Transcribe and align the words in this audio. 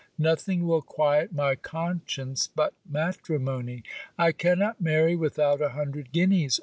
Nothing 0.17 0.65
will 0.65 0.81
quiet 0.81 1.31
my 1.31 1.53
conscience 1.53 2.47
but 2.47 2.73
matrimony. 2.89 3.83
I 4.17 4.31
cannot 4.31 4.81
marry 4.81 5.15
without 5.15 5.61
a 5.61 5.69
hundred 5.69 6.11
guineas. 6.11 6.59